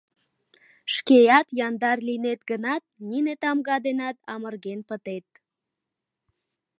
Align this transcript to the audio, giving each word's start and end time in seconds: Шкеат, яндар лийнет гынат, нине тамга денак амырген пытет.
Шкеат, 0.95 1.47
яндар 1.67 1.97
лийнет 2.07 2.41
гынат, 2.49 2.83
нине 3.09 3.33
тамга 3.41 3.77
денак 3.85 4.17
амырген 4.33 4.79
пытет. 4.89 5.27